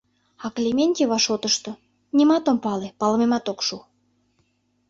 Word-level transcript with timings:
А 0.45 0.47
Клементьева 0.55 1.17
шотышто...— 1.25 1.71
нимат 2.17 2.45
ом 2.51 2.57
пале, 2.63 2.87
палымемат 2.99 3.45
ок 3.51 3.59
шу! 3.67 3.77